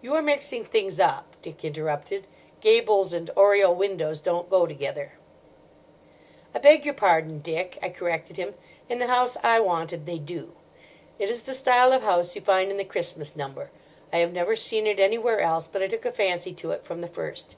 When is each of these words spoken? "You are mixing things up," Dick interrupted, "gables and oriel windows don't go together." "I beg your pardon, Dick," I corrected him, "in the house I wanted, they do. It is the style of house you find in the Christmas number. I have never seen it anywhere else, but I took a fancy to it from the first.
"You 0.00 0.14
are 0.14 0.22
mixing 0.22 0.64
things 0.64 1.00
up," 1.00 1.34
Dick 1.42 1.64
interrupted, 1.64 2.28
"gables 2.60 3.12
and 3.12 3.28
oriel 3.34 3.74
windows 3.74 4.20
don't 4.20 4.48
go 4.48 4.64
together." 4.64 5.14
"I 6.54 6.60
beg 6.60 6.84
your 6.84 6.94
pardon, 6.94 7.40
Dick," 7.40 7.76
I 7.82 7.88
corrected 7.88 8.36
him, 8.36 8.54
"in 8.88 9.00
the 9.00 9.08
house 9.08 9.36
I 9.42 9.58
wanted, 9.58 10.06
they 10.06 10.18
do. 10.20 10.52
It 11.18 11.28
is 11.28 11.42
the 11.42 11.52
style 11.52 11.92
of 11.92 12.02
house 12.04 12.36
you 12.36 12.42
find 12.42 12.70
in 12.70 12.76
the 12.76 12.84
Christmas 12.84 13.34
number. 13.34 13.72
I 14.12 14.18
have 14.18 14.32
never 14.32 14.54
seen 14.54 14.86
it 14.86 15.00
anywhere 15.00 15.40
else, 15.40 15.66
but 15.66 15.82
I 15.82 15.88
took 15.88 16.04
a 16.04 16.12
fancy 16.12 16.52
to 16.52 16.70
it 16.70 16.84
from 16.84 17.00
the 17.00 17.08
first. 17.08 17.56